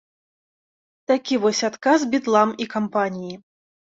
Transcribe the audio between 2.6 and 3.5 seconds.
і кампаніі.